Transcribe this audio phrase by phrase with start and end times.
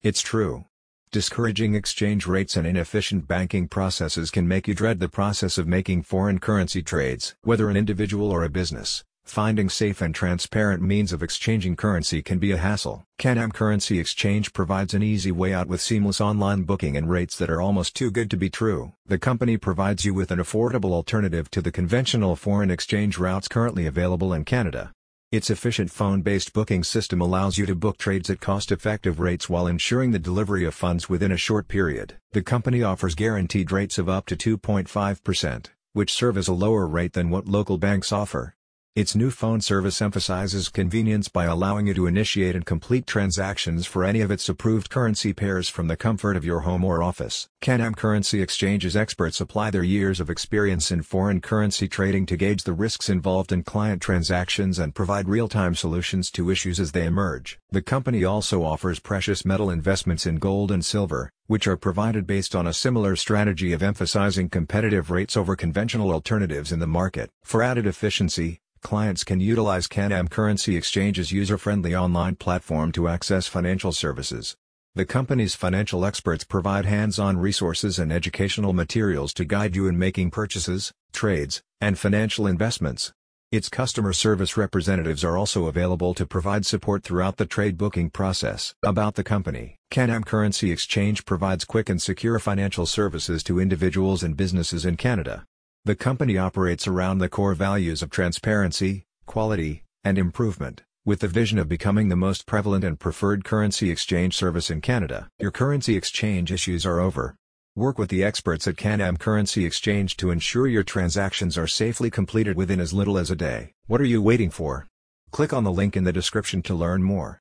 [0.00, 0.64] It's true.
[1.10, 6.04] Discouraging exchange rates and inefficient banking processes can make you dread the process of making
[6.04, 7.34] foreign currency trades.
[7.42, 12.38] Whether an individual or a business, finding safe and transparent means of exchanging currency can
[12.38, 13.02] be a hassle.
[13.18, 17.50] Can-Am Currency Exchange provides an easy way out with seamless online booking and rates that
[17.50, 18.92] are almost too good to be true.
[19.06, 23.84] The company provides you with an affordable alternative to the conventional foreign exchange routes currently
[23.84, 24.92] available in Canada.
[25.30, 30.10] Its efficient phone-based booking system allows you to book trades at cost-effective rates while ensuring
[30.10, 32.14] the delivery of funds within a short period.
[32.32, 37.12] The company offers guaranteed rates of up to 2.5%, which serve as a lower rate
[37.12, 38.54] than what local banks offer.
[38.98, 44.02] Its new phone service emphasizes convenience by allowing you to initiate and complete transactions for
[44.02, 47.48] any of its approved currency pairs from the comfort of your home or office.
[47.60, 52.64] Can-Am Currency Exchange's experts apply their years of experience in foreign currency trading to gauge
[52.64, 57.60] the risks involved in client transactions and provide real-time solutions to issues as they emerge.
[57.70, 62.56] The company also offers precious metal investments in gold and silver, which are provided based
[62.56, 67.30] on a similar strategy of emphasizing competitive rates over conventional alternatives in the market.
[67.44, 73.92] For added efficiency, Clients can utilize Can-Am Currency Exchange's user-friendly online platform to access financial
[73.92, 74.56] services.
[74.94, 80.30] The company's financial experts provide hands-on resources and educational materials to guide you in making
[80.30, 83.12] purchases, trades, and financial investments.
[83.50, 88.74] Its customer service representatives are also available to provide support throughout the trade booking process.
[88.84, 94.36] About the company, Can-Am Currency Exchange provides quick and secure financial services to individuals and
[94.36, 95.44] businesses in Canada.
[95.84, 101.58] The company operates around the core values of transparency, quality, and improvement, with the vision
[101.58, 105.28] of becoming the most prevalent and preferred currency exchange service in Canada.
[105.38, 107.36] Your currency exchange issues are over.
[107.76, 112.56] Work with the experts at Can-Am Currency Exchange to ensure your transactions are safely completed
[112.56, 113.72] within as little as a day.
[113.86, 114.88] What are you waiting for?
[115.30, 117.36] Click on the link in the description to learn more.